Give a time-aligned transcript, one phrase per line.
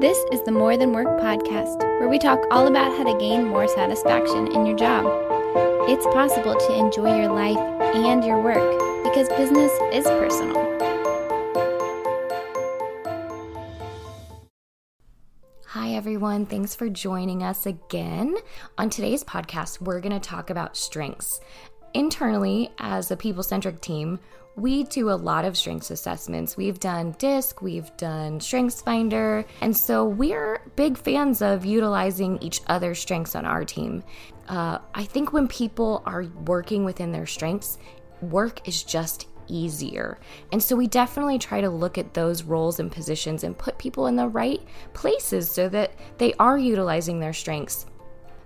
[0.00, 3.46] This is the More Than Work podcast, where we talk all about how to gain
[3.46, 5.04] more satisfaction in your job.
[5.90, 7.58] It's possible to enjoy your life
[7.94, 10.56] and your work because business is personal.
[15.66, 16.46] Hi, everyone.
[16.46, 18.36] Thanks for joining us again.
[18.78, 21.40] On today's podcast, we're going to talk about strengths.
[21.92, 24.18] Internally, as a people centric team,
[24.56, 26.56] we do a lot of strengths assessments.
[26.56, 32.60] We've done DISC, we've done Strengths Finder, and so we're big fans of utilizing each
[32.66, 34.02] other's strengths on our team.
[34.48, 37.78] Uh, I think when people are working within their strengths,
[38.20, 40.18] work is just easier.
[40.52, 44.06] And so we definitely try to look at those roles and positions and put people
[44.06, 44.60] in the right
[44.94, 47.86] places so that they are utilizing their strengths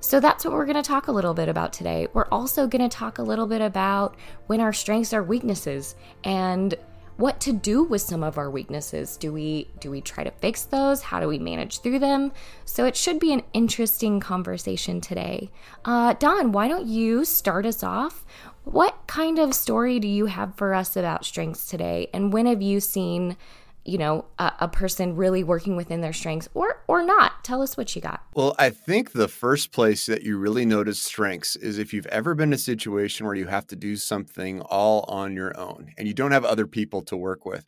[0.04, 2.08] so that's what we're going to talk a little bit about today.
[2.12, 4.14] We're also going to talk a little bit about
[4.48, 5.94] when our strengths are weaknesses
[6.24, 6.74] and
[7.16, 9.16] what to do with some of our weaknesses.
[9.16, 11.00] Do we do we try to fix those?
[11.00, 12.32] How do we manage through them?
[12.66, 15.50] So it should be an interesting conversation today.
[15.86, 18.26] Uh, Don, why don't you start us off?
[18.64, 22.08] What kind of story do you have for us about strengths today?
[22.12, 23.38] And when have you seen
[23.84, 27.44] you know a, a, person really working within their strengths or or not.
[27.44, 28.22] Tell us what you got.
[28.34, 32.34] Well i think the first place that you really notice strengths is if you've ever
[32.34, 36.08] been in a situation where you have to do something all on your own and
[36.08, 37.64] you don't have other people to work with.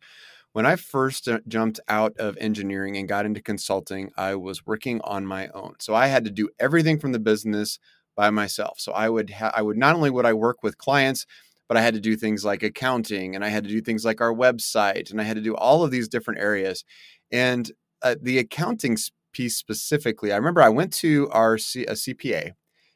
[0.53, 5.01] When i first uh, jumped out of engineering and got into consulting i was working
[5.03, 5.75] on my own.
[5.78, 7.78] So i had to do everything from the business
[8.17, 8.80] by myself.
[8.80, 11.27] So i would ha- i would not only would i work with clients
[11.69, 14.20] but I had to do things like accounting and I had to do things like
[14.20, 16.84] our website and I had to do all of these different areas.
[17.33, 17.70] And
[18.03, 18.97] uh, the accounting
[19.33, 22.53] piece specifically, I remember I went to our C- a CPA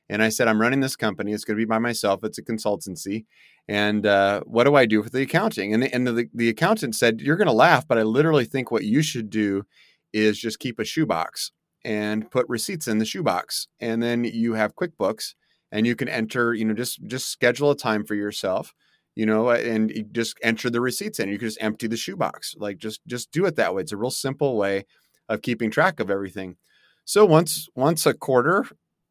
[0.09, 1.33] and I said, I'm running this company.
[1.33, 2.25] It's going to be by myself.
[2.25, 3.27] It's a consultancy.
[3.69, 5.73] And uh, what do I do for the accounting?
[5.73, 8.71] And the, and the, the accountant said, You're going to laugh, but I literally think
[8.71, 9.65] what you should do
[10.13, 11.53] is just keep a shoebox
[11.85, 13.69] and put receipts in the shoebox.
[13.79, 15.35] And then you have QuickBooks
[15.73, 18.75] and you can enter you know just just schedule a time for yourself
[19.15, 21.29] you know and you just enter the receipts in.
[21.29, 23.83] You can just empty the shoebox like just just do it that way.
[23.83, 24.87] It's a real simple way
[25.29, 26.57] of keeping track of everything.
[27.05, 28.67] So once once a quarter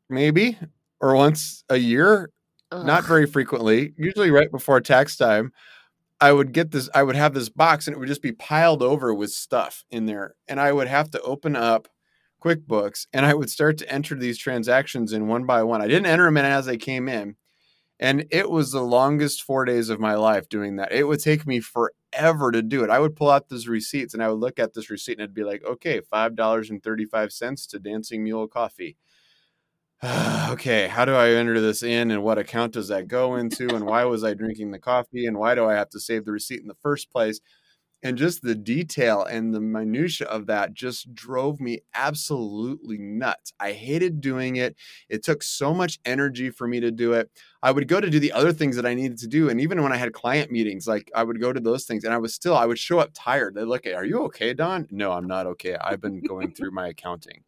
[0.10, 0.58] maybe
[1.00, 2.32] or once a year
[2.72, 2.86] Ugh.
[2.86, 5.52] not very frequently usually right before tax time
[6.20, 8.82] i would get this i would have this box and it would just be piled
[8.82, 11.88] over with stuff in there and i would have to open up
[12.40, 15.82] QuickBooks and I would start to enter these transactions in one by one.
[15.82, 17.36] I didn't enter them in as they came in.
[18.00, 20.94] And it was the longest four days of my life doing that.
[20.94, 22.90] It would take me forever to do it.
[22.90, 25.34] I would pull out those receipts and I would look at this receipt and it'd
[25.34, 28.96] be like, okay, $5.35 to Dancing Mule Coffee.
[30.50, 33.76] okay, how do I enter this in and what account does that go into?
[33.76, 35.26] And why was I drinking the coffee?
[35.26, 37.42] And why do I have to save the receipt in the first place?
[38.02, 43.54] And just the detail and the minutia of that just drove me absolutely nuts.
[43.60, 44.76] I hated doing it.
[45.10, 47.30] It took so much energy for me to do it.
[47.62, 49.84] I would go to do the other things that I needed to do and even
[49.84, 52.34] when I had client meetings, like I would go to those things and I was
[52.34, 53.56] still I would show up tired.
[53.56, 55.76] They look at, "Are you okay, Don?" No, I'm not okay.
[55.76, 57.44] I've been going through my accounting.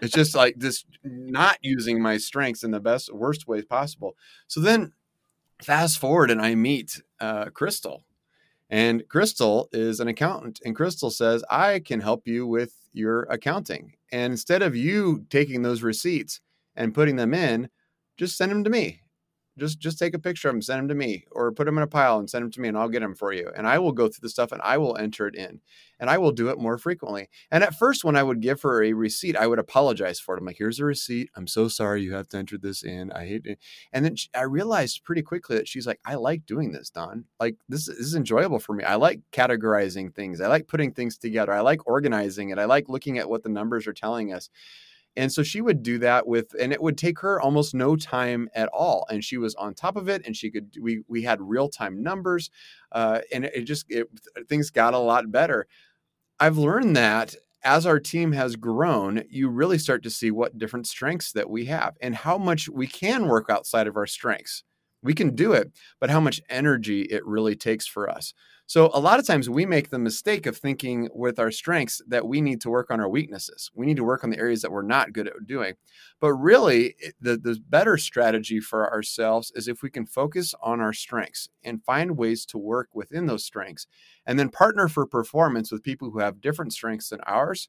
[0.00, 4.16] It's just like this not using my strengths in the best worst ways possible.
[4.46, 4.92] So then
[5.62, 8.04] fast forward and I meet uh, Crystal
[8.74, 13.92] and Crystal is an accountant, and Crystal says, I can help you with your accounting.
[14.10, 16.40] And instead of you taking those receipts
[16.74, 17.68] and putting them in,
[18.16, 19.02] just send them to me
[19.58, 21.84] just just take a picture of them, send them to me, or put them in
[21.84, 23.50] a pile and send them to me, and I'll get them for you.
[23.56, 25.60] And I will go through the stuff and I will enter it in,
[26.00, 27.28] and I will do it more frequently.
[27.50, 30.40] And at first, when I would give her a receipt, I would apologize for it.
[30.40, 31.30] I'm like, "Here's a receipt.
[31.36, 33.12] I'm so sorry you have to enter this in.
[33.12, 33.58] I hate it."
[33.92, 37.24] And then she, I realized pretty quickly that she's like, "I like doing this, Don.
[37.40, 38.84] Like this, this is enjoyable for me.
[38.84, 40.40] I like categorizing things.
[40.40, 41.52] I like putting things together.
[41.52, 42.58] I like organizing it.
[42.58, 44.50] I like looking at what the numbers are telling us."
[45.16, 48.48] And so she would do that with, and it would take her almost no time
[48.54, 49.06] at all.
[49.10, 50.76] And she was on top of it, and she could.
[50.80, 52.50] We we had real time numbers,
[52.92, 54.08] uh, and it just it,
[54.48, 55.66] things got a lot better.
[56.40, 60.86] I've learned that as our team has grown, you really start to see what different
[60.86, 64.64] strengths that we have and how much we can work outside of our strengths.
[65.02, 68.34] We can do it, but how much energy it really takes for us.
[68.66, 72.26] So a lot of times we make the mistake of thinking with our strengths that
[72.26, 73.70] we need to work on our weaknesses.
[73.74, 75.74] We need to work on the areas that we're not good at doing.
[76.18, 80.94] But really, the, the better strategy for ourselves is if we can focus on our
[80.94, 83.86] strengths and find ways to work within those strengths
[84.24, 87.68] and then partner for performance with people who have different strengths than ours,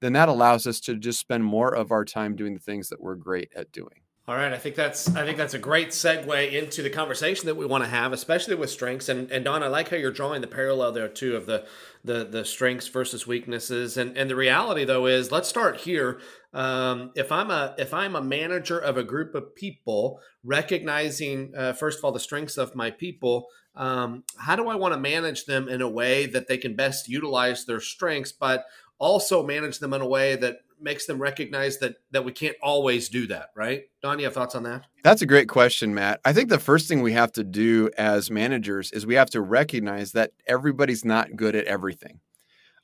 [0.00, 3.00] then that allows us to just spend more of our time doing the things that
[3.00, 4.05] we're great at doing.
[4.28, 7.54] All right, I think that's I think that's a great segue into the conversation that
[7.54, 9.08] we want to have, especially with strengths.
[9.08, 11.64] And and Don, I like how you're drawing the parallel there too of the
[12.02, 13.96] the the strengths versus weaknesses.
[13.96, 16.20] And and the reality though is, let's start here.
[16.52, 21.74] Um, if I'm a if I'm a manager of a group of people, recognizing uh,
[21.74, 23.46] first of all the strengths of my people,
[23.76, 27.08] um, how do I want to manage them in a way that they can best
[27.08, 28.64] utilize their strengths, but
[28.98, 33.08] also manage them in a way that makes them recognize that that we can't always
[33.08, 33.84] do that, right?
[34.02, 34.84] Don, you have thoughts on that?
[35.02, 36.20] That's a great question, Matt.
[36.24, 39.40] I think the first thing we have to do as managers is we have to
[39.40, 42.20] recognize that everybody's not good at everything.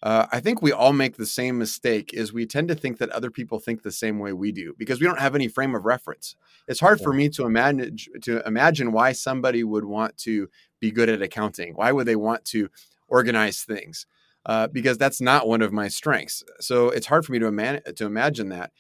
[0.03, 3.11] Uh, I think we all make the same mistake is we tend to think that
[3.11, 5.85] other people think the same way we do because we don't have any frame of
[5.85, 6.35] reference.
[6.67, 7.05] It's hard yeah.
[7.05, 10.49] for me to imagine to imagine why somebody would want to
[10.81, 11.75] be good at accounting.
[11.75, 12.69] Why would they want to
[13.07, 14.07] organize things?
[14.47, 16.43] Uh, because that's not one of my strengths.
[16.61, 18.73] So it's hard for me to, to imagine that.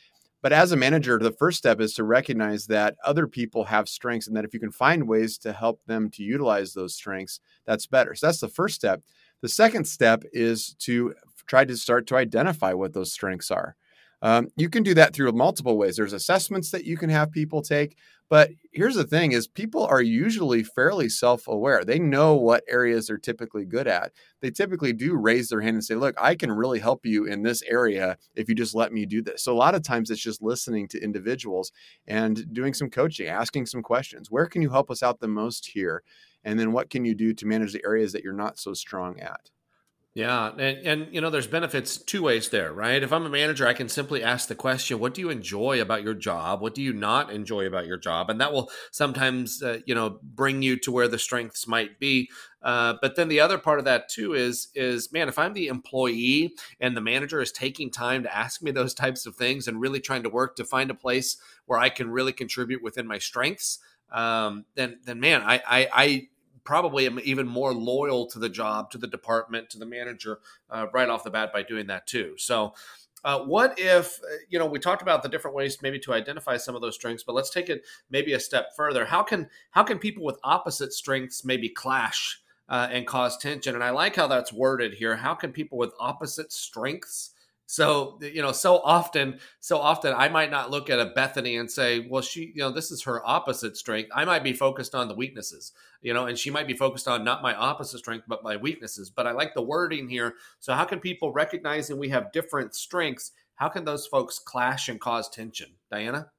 [0.42, 4.26] But as a manager, the first step is to recognize that other people have strengths
[4.26, 7.86] and that if you can find ways to help them to utilize those strengths, that's
[7.86, 8.16] better.
[8.16, 9.02] So that's the first step.
[9.40, 11.14] The second step is to
[11.46, 13.76] try to start to identify what those strengths are.
[14.20, 15.96] Um, you can do that through multiple ways.
[15.96, 17.96] There's assessments that you can have people take,
[18.32, 21.84] but here's the thing is people are usually fairly self-aware.
[21.84, 24.12] They know what areas they're typically good at.
[24.40, 27.42] They typically do raise their hand and say, "Look, I can really help you in
[27.42, 30.22] this area if you just let me do this." So a lot of times it's
[30.22, 31.72] just listening to individuals
[32.06, 34.30] and doing some coaching, asking some questions.
[34.30, 36.02] Where can you help us out the most here?
[36.42, 39.20] And then what can you do to manage the areas that you're not so strong
[39.20, 39.50] at?
[40.14, 43.02] Yeah, and and you know, there's benefits two ways there, right?
[43.02, 46.02] If I'm a manager, I can simply ask the question, "What do you enjoy about
[46.02, 46.60] your job?
[46.60, 50.18] What do you not enjoy about your job?" And that will sometimes, uh, you know,
[50.22, 52.28] bring you to where the strengths might be.
[52.60, 55.68] Uh, but then the other part of that too is is man, if I'm the
[55.68, 59.80] employee and the manager is taking time to ask me those types of things and
[59.80, 63.16] really trying to work to find a place where I can really contribute within my
[63.18, 63.78] strengths,
[64.12, 66.28] um, then then man, I, I, I
[66.64, 70.86] probably am even more loyal to the job, to the department, to the manager uh,
[70.92, 72.34] right off the bat by doing that too.
[72.38, 72.74] So,
[73.24, 76.56] uh, what if uh, you know we talked about the different ways maybe to identify
[76.56, 79.04] some of those strengths, but let's take it maybe a step further.
[79.04, 83.74] How can how can people with opposite strengths maybe clash uh, and cause tension?
[83.74, 85.16] And I like how that's worded here.
[85.16, 87.30] How can people with opposite strengths
[87.72, 91.70] so you know, so often, so often, I might not look at a Bethany and
[91.70, 95.08] say, "Well, she, you know, this is her opposite strength." I might be focused on
[95.08, 95.72] the weaknesses,
[96.02, 99.08] you know, and she might be focused on not my opposite strength, but my weaknesses.
[99.08, 100.34] But I like the wording here.
[100.60, 103.32] So, how can people recognizing we have different strengths?
[103.54, 106.30] How can those folks clash and cause tension, Diana?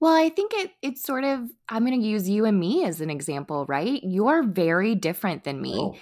[0.00, 3.02] Well, I think it it's sort of I'm going to use you and me as
[3.02, 4.00] an example, right?
[4.02, 5.74] You're very different than me.
[5.78, 5.94] Oh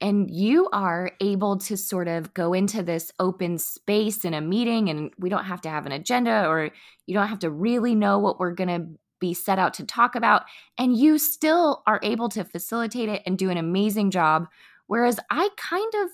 [0.00, 4.88] and you are able to sort of go into this open space in a meeting
[4.88, 6.70] and we don't have to have an agenda or
[7.06, 8.86] you don't have to really know what we're going to
[9.18, 10.42] be set out to talk about
[10.78, 14.46] and you still are able to facilitate it and do an amazing job
[14.88, 16.10] whereas i kind of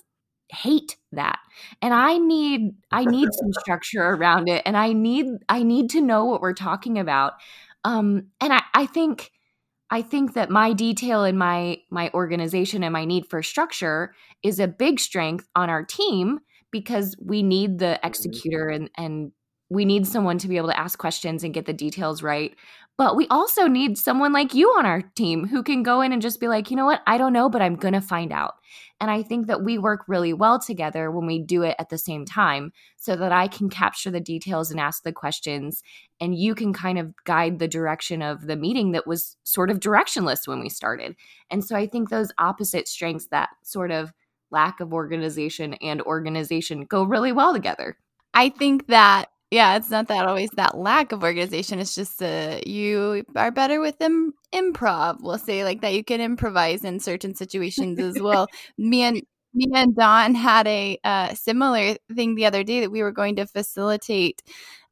[0.52, 1.38] hate that
[1.80, 6.00] and i need i need some structure around it and i need i need to
[6.00, 7.34] know what we're talking about.
[7.84, 9.31] Um and i i think
[9.92, 14.58] I think that my detail and my my organization and my need for structure is
[14.58, 16.40] a big strength on our team
[16.70, 18.06] because we need the mm-hmm.
[18.06, 19.32] executor and and
[19.68, 22.54] we need someone to be able to ask questions and get the details right.
[23.02, 26.22] But we also need someone like you on our team who can go in and
[26.22, 28.54] just be like, you know what, I don't know, but I'm going to find out.
[29.00, 31.98] And I think that we work really well together when we do it at the
[31.98, 35.82] same time so that I can capture the details and ask the questions.
[36.20, 39.80] And you can kind of guide the direction of the meeting that was sort of
[39.80, 41.16] directionless when we started.
[41.50, 44.12] And so I think those opposite strengths, that sort of
[44.52, 47.96] lack of organization and organization, go really well together.
[48.32, 51.78] I think that yeah, it's not that always that lack of organization.
[51.78, 55.18] It's just uh, you are better with Im- improv.
[55.20, 55.92] We'll say like that.
[55.92, 58.48] You can improvise in certain situations as well.
[58.78, 63.02] me and me and Don had a uh, similar thing the other day that we
[63.02, 64.42] were going to facilitate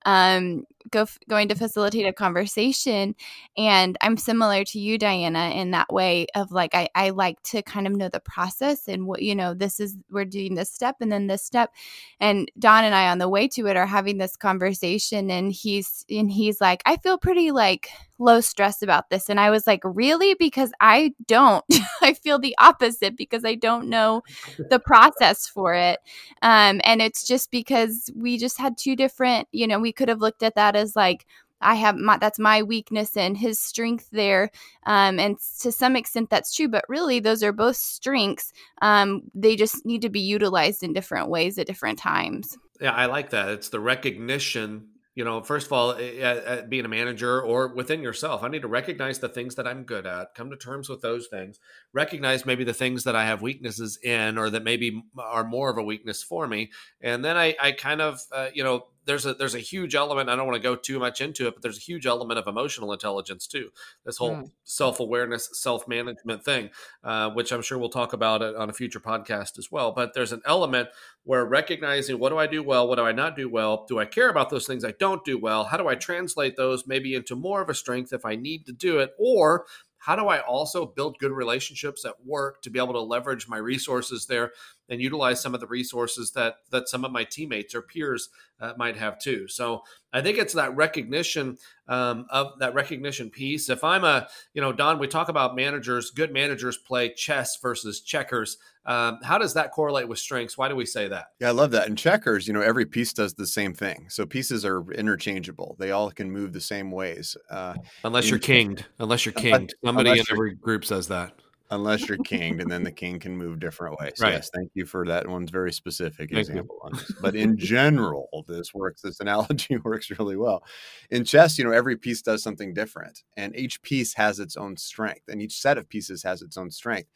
[0.05, 3.15] um, go going to facilitate a conversation
[3.57, 7.63] and i'm similar to you diana in that way of like I, I like to
[7.63, 10.97] kind of know the process and what you know this is we're doing this step
[11.01, 11.73] and then this step
[12.19, 16.05] and don and i on the way to it are having this conversation and he's
[16.11, 17.91] and he's like i feel pretty like
[18.21, 21.65] low stress about this and i was like really because i don't
[22.03, 24.23] i feel the opposite because i don't know
[24.69, 25.99] the process for it
[26.43, 30.21] um, and it's just because we just had two different you know we could have
[30.21, 31.27] looked at that as like
[31.61, 34.51] I have my that's my weakness and his strength there.
[34.87, 38.53] Um, and to some extent that's true, but really those are both strengths.
[38.81, 42.57] Um, they just need to be utilized in different ways at different times.
[42.81, 43.51] Yeah, I like that.
[43.51, 44.89] It's the recognition
[45.21, 48.49] you know, first of all, eh, at, at being a manager or within yourself, I
[48.49, 51.61] need to recognize the things that I'm good at, come to terms with those things,
[51.93, 55.77] recognize maybe the things that I have weaknesses in or that maybe are more of
[55.77, 56.71] a weakness for me.
[57.03, 60.29] And then I, I kind of, uh, you know, there's a there's a huge element.
[60.29, 62.47] I don't want to go too much into it, but there's a huge element of
[62.47, 63.71] emotional intelligence too.
[64.05, 64.51] This whole mm.
[64.65, 66.71] self awareness, self management thing,
[67.03, 69.93] uh, which I'm sure we'll talk about on a future podcast as well.
[69.93, 70.89] But there's an element
[71.25, 74.05] where recognizing what do I do well, what do I not do well, do I
[74.05, 77.37] care about those things I don't do well, how do I translate those maybe into
[77.37, 79.67] more of a strength if I need to do it, or
[80.01, 83.59] how do I also build good relationships at work to be able to leverage my
[83.59, 84.53] resources there
[84.91, 88.29] and utilize some of the resources that that some of my teammates or peers
[88.61, 89.49] uh, might have too?
[89.49, 89.83] So
[90.13, 91.57] I think it's that recognition
[91.89, 93.71] um, of that recognition piece.
[93.71, 96.11] If I'm a, you know, Don, we talk about managers.
[96.11, 98.59] Good managers play chess versus checkers.
[98.87, 100.59] Um, how does that correlate with strengths?
[100.59, 101.27] Why do we say that?
[101.39, 101.87] Yeah, I love that.
[101.87, 104.07] And checkers, you know, every piece does the same thing.
[104.09, 105.77] So pieces are interchangeable.
[105.79, 107.37] They all can move the same ways.
[107.51, 108.87] Uh, unless you're kinged.
[108.99, 109.75] Unless you're kinged.
[109.85, 111.33] Somebody unless in every group says that.
[111.71, 114.15] Unless you're kinged, and then the king can move different ways.
[114.21, 114.33] Right.
[114.33, 117.13] Yes, thank you for that one's very specific thank example on this.
[117.21, 119.03] But in general, this works.
[119.03, 120.65] This analogy works really well.
[121.11, 124.77] In chess, you know, every piece does something different, and each piece has its own
[124.77, 127.11] strength, and each set of pieces has its own strength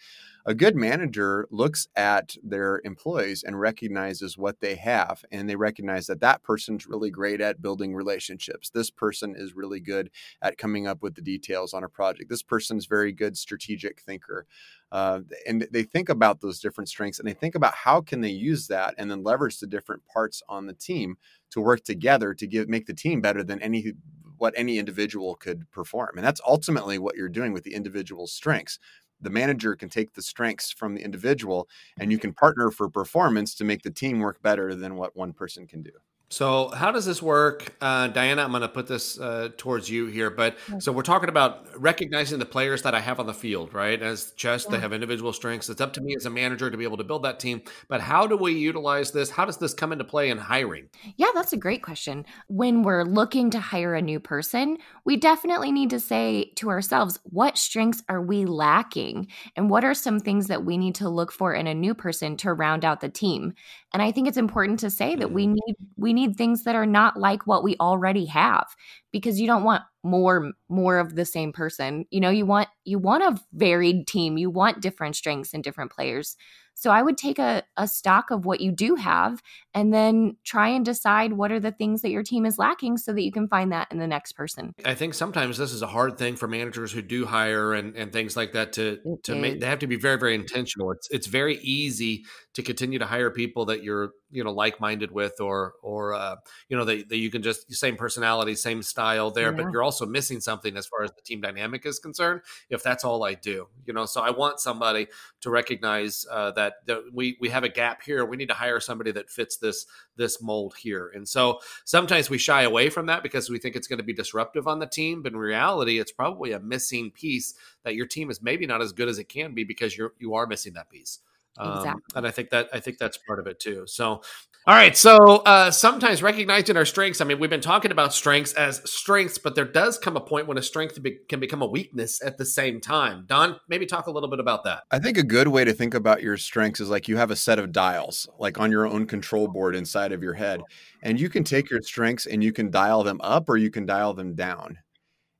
[0.47, 6.07] a good manager looks at their employees and recognizes what they have and they recognize
[6.07, 8.69] that that person's really great at building relationships.
[8.69, 10.11] This person is really good
[10.43, 12.29] at coming up with the details on a project.
[12.29, 14.47] This person's very good strategic thinker.
[14.93, 18.31] Uh, and they think about those different strengths and they think about how can they
[18.31, 21.17] use that and then leverage the different parts on the team
[21.51, 23.93] to work together to give make the team better than any
[24.37, 28.79] what any individual could perform and that's ultimately what you're doing with the individual strengths
[29.25, 32.29] the manager can take the strengths from the individual and you mm-hmm.
[32.29, 35.83] can partner for performance to make the team work better than what one person can
[35.83, 35.91] do.
[36.35, 38.43] So, how does this work, uh, Diana?
[38.43, 42.41] I'm going to put this uh, towards you here, but so we're talking about recognizing
[42.41, 44.03] the players that I have on the field, right?
[44.03, 44.73] As chess, yeah.
[44.73, 45.69] they have individual strengths.
[45.69, 47.63] It's up to me as a manager to be able to build that team.
[47.87, 49.31] But how do we utilize this?
[49.31, 50.89] How does this come into play in hiring?
[51.17, 52.25] Yeah, that's a great question.
[52.49, 57.21] When we're looking to hire a new person, we definitely need to say to ourselves,
[57.23, 61.31] what strengths are we lacking, and what are some things that we need to look
[61.31, 63.53] for in a new person to round out the team?
[63.95, 65.55] And I think it's important to say that we mm-hmm.
[65.55, 68.67] need we need things that are not like what we already have
[69.13, 72.05] because you don't want more more of the same person.
[72.11, 74.39] You know, you want you want a varied team.
[74.39, 76.37] You want different strengths and different players.
[76.75, 79.41] So I would take a, a stock of what you do have
[79.75, 83.13] and then try and decide what are the things that your team is lacking so
[83.13, 84.75] that you can find that in the next person.
[84.85, 88.13] I think sometimes this is a hard thing for managers who do hire and, and
[88.13, 89.41] things like that to it to is.
[89.41, 90.91] make they have to be very, very intentional.
[90.91, 95.41] It's it's very easy to continue to hire people that you're you know like-minded with
[95.41, 96.37] or or uh,
[96.69, 99.63] you know that, that you can just same personality same style there yeah.
[99.63, 103.05] but you're also missing something as far as the team dynamic is concerned if that's
[103.05, 104.07] all i do you know?
[104.07, 105.09] So i want somebody
[105.41, 108.25] to recognize uh, that, that we we have a gap here.
[108.25, 109.87] We need to hire somebody that fits this
[110.17, 111.11] this mold here.
[111.15, 114.13] And so sometimes we shy away from that because we think it's going to be
[114.13, 118.31] disruptive on the team but in reality it's probably a missing piece that your team
[118.31, 120.91] is maybe not as good as it can be because you're you are missing that
[120.91, 121.21] piece
[121.59, 122.03] um, exactly.
[122.17, 123.85] and I think that I think that's part of it too.
[123.87, 124.23] So,
[124.67, 124.97] all right.
[124.97, 127.21] So uh, sometimes recognizing our strengths.
[127.21, 130.47] I mean, we've been talking about strengths as strengths, but there does come a point
[130.47, 133.25] when a strength be- can become a weakness at the same time.
[133.27, 134.85] Don, maybe talk a little bit about that.
[134.91, 137.37] I think a good way to think about your strengths is like you have a
[137.37, 140.63] set of dials, like on your own control board inside of your head,
[141.03, 143.85] and you can take your strengths and you can dial them up or you can
[143.85, 144.79] dial them down.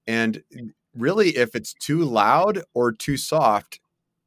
[0.07, 0.43] And
[0.95, 3.81] really, if it's too loud or too soft,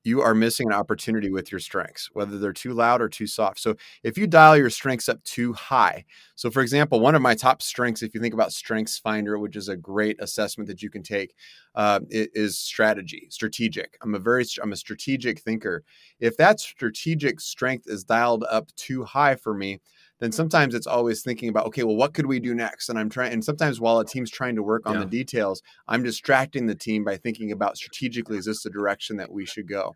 [0.08, 3.60] you are missing an opportunity with your strengths, whether they're too loud or too soft.
[3.60, 7.36] So if you dial your strengths up too high, so for example, one of my
[7.36, 10.90] top strengths, if you think about Strengths Finder, which is a great assessment that you
[10.90, 11.36] can take,
[11.76, 13.98] uh, is strategy, strategic.
[14.02, 15.84] I'm a very, I'm a strategic thinker.
[16.20, 19.82] If that strategic strength is dialed up too high for me,
[20.20, 22.90] then sometimes it's always thinking about okay well what could we do next?
[22.90, 25.00] And i'm trying and sometimes while a team's trying to work on yeah.
[25.02, 29.32] the details i'm distracting the team by thinking about strategically is this the direction that
[29.32, 29.96] we should go?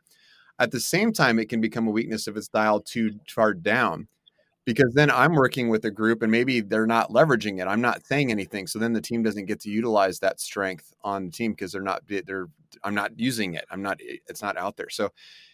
[0.60, 4.08] At the same time it can become a weakness if it's dialed too far down
[4.64, 8.06] because then i'm working with a group and maybe they're not leveraging it i'm not
[8.06, 11.52] saying anything so then the team doesn't get to utilize that strength on the team
[11.52, 12.48] because they're not they're
[12.84, 14.90] i'm not using it i'm not it's not out there.
[14.90, 15.12] So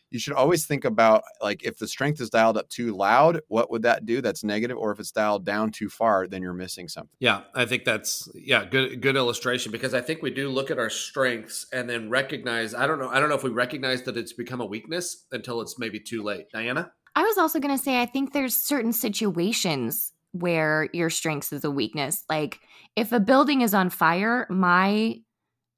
[0.10, 3.70] you should always think about like if the strength is dialed up too loud, what
[3.72, 4.22] would that do?
[4.22, 7.16] That's negative, or if it's dialed down too far, then you're missing something.
[7.20, 10.80] Yeah, I think that's yeah, good good illustration because I think we do look at
[10.80, 12.74] our strengths and then recognize.
[12.74, 13.10] I don't know.
[13.10, 16.24] I don't know if we recognize that it's become a weakness until it's maybe too
[16.24, 16.50] late.
[16.52, 16.92] Diana.
[17.16, 21.64] I was also going to say I think there's certain situations where your strengths is
[21.64, 22.24] a weakness.
[22.30, 22.60] Like
[22.96, 25.20] if a building is on fire, my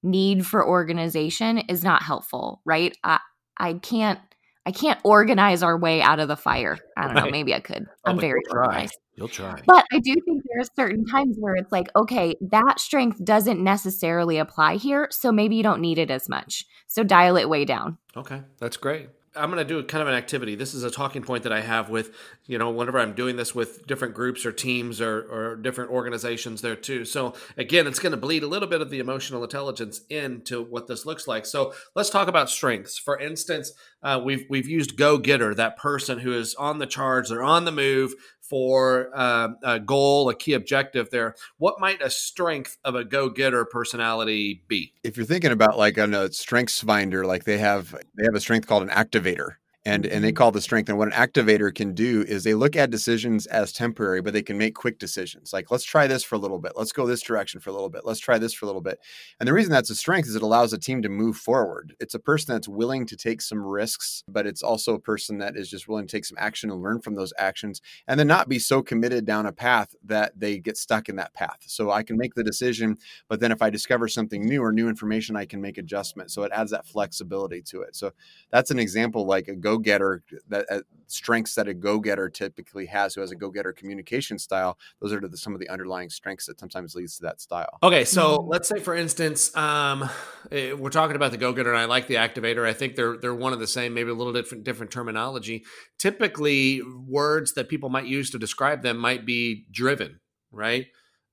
[0.03, 2.95] need for organization is not helpful, right?
[3.03, 3.19] I
[3.60, 4.20] I can't
[4.66, 6.78] I can't organize our way out of the fire.
[6.96, 7.25] I don't right.
[7.25, 7.32] know.
[7.32, 7.88] Maybe I could.
[8.06, 8.94] Oh, I'm very you'll organized.
[8.94, 9.00] Try.
[9.16, 9.62] You'll try.
[9.66, 13.63] But I do think there are certain times where it's like, okay, that strength doesn't
[13.63, 15.08] necessarily apply here.
[15.12, 16.66] So maybe you don't need it as much.
[16.88, 17.98] So dial it way down.
[18.16, 18.44] Okay.
[18.60, 19.10] That's great.
[19.36, 20.55] I'm going to do kind of an activity.
[20.55, 22.15] This is a talking point that I have with,
[22.48, 26.62] you know, whenever I'm doing this with different groups or teams or, or different organizations
[26.62, 27.05] there too.
[27.05, 30.88] So again, it's going to bleed a little bit of the emotional intelligence into what
[30.88, 31.45] this looks like.
[31.45, 32.98] So let's talk about strengths.
[32.98, 33.71] For instance,
[34.01, 37.65] uh, we've we've used go getter, that person who is on the charge, they're on
[37.65, 38.13] the move
[38.50, 41.10] for uh, a goal, a key objective.
[41.12, 44.94] There, what might a strength of a go getter personality be?
[45.03, 48.68] If you're thinking about like a strengths finder, like they have they have a strength
[48.68, 49.56] called an activator
[49.89, 50.36] and and they mm-hmm.
[50.36, 53.74] call the strength and what an activator can do is they look at decisions as
[53.74, 56.74] temporary but they can make quick decisions like let's try this for a little bit.
[56.75, 58.05] Let's go this direction for a little bit.
[58.05, 59.00] Let's try this for a little bit.
[59.39, 61.96] And the reason that's a strength is it allows a team to move forward.
[62.00, 65.58] It's a person that's willing to take some risks but it's also a person that
[65.58, 68.48] is just willing to take some action and learn from those actions and then not
[68.48, 71.60] be so committed down a path that they get stuck in that path.
[71.65, 74.88] So i can make the decision but then if i discover something new or new
[74.88, 77.96] information i can make adjustments so it adds that flexibility to it.
[77.96, 78.12] So
[78.51, 82.86] that's an example like a go getter that uh, strengths that a go getter typically
[82.86, 84.77] has, who has a go getter communication style.
[85.01, 87.79] Those are the, some of the underlying strengths that sometimes leads to that style.
[87.83, 88.50] Okay, so mm-hmm.
[88.50, 90.09] let's say for instance, um,
[90.51, 92.65] eh, we're talking about the go getter, and I like the activator.
[92.65, 95.65] I think they're they're one of the same, maybe a little different different terminology.
[95.98, 100.19] Typically, words that people might use to describe them might be driven,
[100.51, 100.88] right?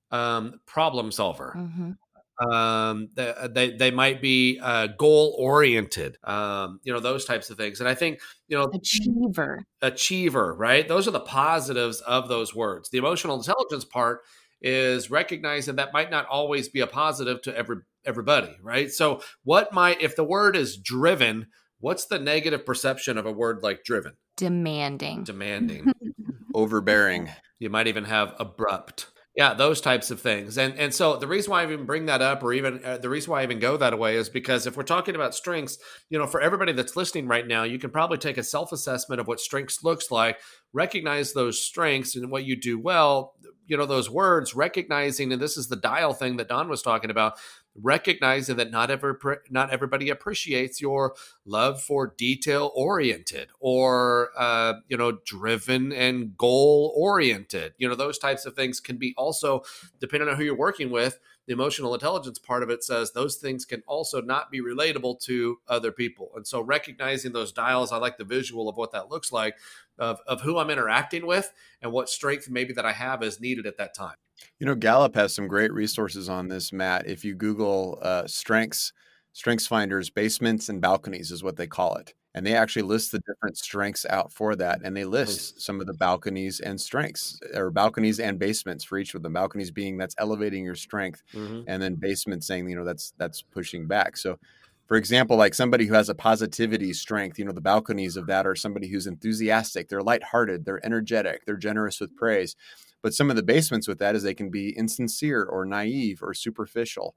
[0.09, 1.53] Um, problem solver.
[1.57, 1.91] Mm-hmm
[2.39, 7.57] um, they, they, they might be uh, goal oriented, um, you know, those types of
[7.57, 7.79] things.
[7.79, 10.87] And I think, you know, achiever, achiever, right?
[10.87, 12.89] Those are the positives of those words.
[12.89, 14.21] The emotional intelligence part
[14.61, 18.91] is recognizing that might not always be a positive to every everybody, right?
[18.91, 21.47] So, what might if the word is driven?
[21.79, 24.13] What's the negative perception of a word like driven?
[24.35, 25.23] Demanding.
[25.23, 25.91] Demanding.
[26.55, 27.29] Overbearing.
[27.59, 29.07] You might even have abrupt.
[29.37, 30.57] Yeah, those types of things.
[30.57, 33.07] And and so the reason why I even bring that up or even uh, the
[33.07, 35.77] reason why I even go that way is because if we're talking about strengths,
[36.09, 39.27] you know, for everybody that's listening right now, you can probably take a self-assessment of
[39.27, 40.39] what strengths looks like,
[40.73, 43.35] recognize those strengths and what you do well,
[43.67, 47.11] you know, those words, recognizing and this is the dial thing that Don was talking
[47.11, 47.33] about,
[47.81, 51.13] recognizing that not ever not everybody appreciates your
[51.45, 58.17] love for detail oriented or uh, you know driven and goal oriented you know those
[58.17, 59.61] types of things can be also
[59.99, 63.65] depending on who you're working with the emotional intelligence part of it says those things
[63.65, 68.17] can also not be relatable to other people and so recognizing those dials i like
[68.17, 69.55] the visual of what that looks like
[69.97, 73.65] of, of who i'm interacting with and what strength maybe that i have is needed
[73.65, 74.15] at that time
[74.59, 77.07] you know, Gallup has some great resources on this, Matt.
[77.07, 78.93] If you Google uh, strengths,
[79.33, 82.13] strengths finders, basements and balconies is what they call it.
[82.35, 84.81] And they actually list the different strengths out for that.
[84.83, 89.15] And they list some of the balconies and strengths, or balconies and basements for each
[89.15, 89.33] of them.
[89.33, 91.61] Balconies being that's elevating your strength, mm-hmm.
[91.67, 94.17] and then basement saying, you know, that's that's pushing back.
[94.17, 94.37] So
[94.87, 98.47] for example, like somebody who has a positivity strength, you know, the balconies of that
[98.47, 102.55] are somebody who's enthusiastic, they're lighthearted, they're energetic, they're generous with praise.
[103.01, 106.33] But some of the basements with that is they can be insincere or naive or
[106.33, 107.15] superficial.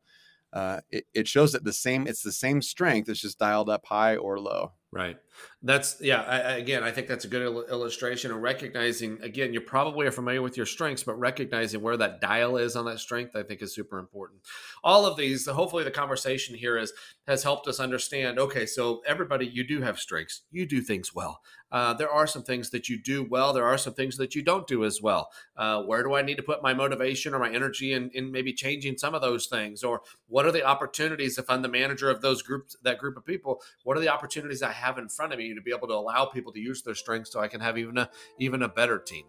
[0.52, 3.86] Uh, it, it shows that the same it's the same strength it's just dialed up
[3.86, 5.16] high or low right.
[5.62, 9.60] That's yeah I, again i think that's a good il- illustration of recognizing again you
[9.60, 13.36] probably are familiar with your strengths but recognizing where that dial is on that strength
[13.36, 14.40] i think is super important.
[14.82, 16.92] All of these hopefully the conversation here is
[17.26, 20.42] has helped us understand okay so everybody you do have strengths.
[20.50, 21.40] You do things well
[21.72, 23.52] uh, there are some things that you do well.
[23.52, 25.30] There are some things that you don't do as well.
[25.56, 28.52] Uh, where do I need to put my motivation or my energy in, in maybe
[28.52, 29.82] changing some of those things?
[29.82, 33.24] Or what are the opportunities if I'm the manager of those groups, that group of
[33.24, 33.62] people?
[33.84, 36.26] What are the opportunities I have in front of me to be able to allow
[36.26, 39.24] people to use their strengths so I can have even a even a better team?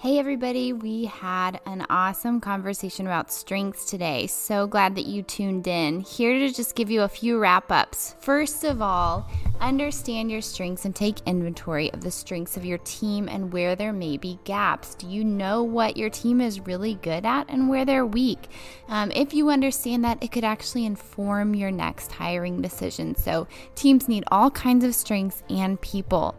[0.00, 4.28] Hey, everybody, we had an awesome conversation about strengths today.
[4.28, 6.02] So glad that you tuned in.
[6.02, 8.14] Here to just give you a few wrap ups.
[8.20, 9.28] First of all,
[9.60, 13.92] understand your strengths and take inventory of the strengths of your team and where there
[13.92, 14.94] may be gaps.
[14.94, 18.48] Do you know what your team is really good at and where they're weak?
[18.88, 23.14] Um, if you understand that, it could actually inform your next hiring decision.
[23.14, 26.34] So, teams need all kinds of strengths and people.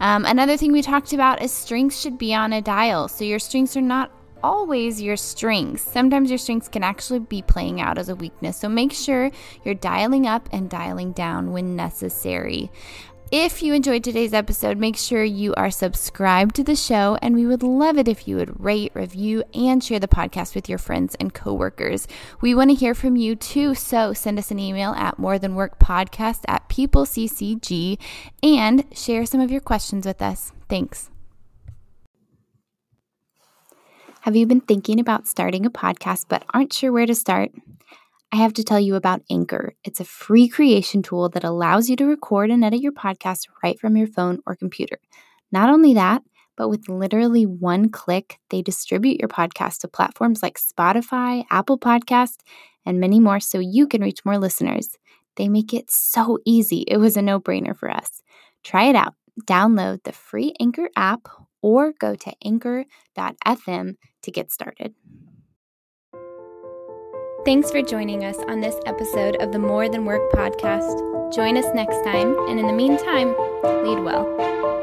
[0.00, 3.08] Um, another thing we talked about is strengths should be on a dial.
[3.08, 4.10] So your strengths are not
[4.42, 5.82] always your strengths.
[5.82, 8.56] Sometimes your strengths can actually be playing out as a weakness.
[8.56, 9.30] So make sure
[9.64, 12.70] you're dialing up and dialing down when necessary.
[13.32, 17.46] If you enjoyed today's episode, make sure you are subscribed to the show, and we
[17.46, 21.14] would love it if you would rate, review, and share the podcast with your friends
[21.20, 22.08] and coworkers.
[22.40, 25.54] We want to hear from you too, so send us an email at more than
[25.54, 27.98] work podcast at peopleccg
[28.42, 30.50] and share some of your questions with us.
[30.68, 31.08] Thanks.
[34.22, 37.52] Have you been thinking about starting a podcast but aren't sure where to start?
[38.32, 39.74] I have to tell you about Anchor.
[39.82, 43.78] It's a free creation tool that allows you to record and edit your podcast right
[43.80, 44.98] from your phone or computer.
[45.50, 46.22] Not only that,
[46.56, 52.40] but with literally one click, they distribute your podcast to platforms like Spotify, Apple Podcast,
[52.84, 54.98] and many more so you can reach more listeners.
[55.36, 56.84] They make it so easy.
[56.86, 58.22] It was a no-brainer for us.
[58.64, 59.14] Try it out.
[59.44, 61.26] Download the free Anchor app
[61.62, 64.94] or go to anchor.fm to get started.
[67.44, 71.34] Thanks for joining us on this episode of the More Than Work podcast.
[71.34, 73.34] Join us next time, and in the meantime,
[73.82, 74.79] lead well.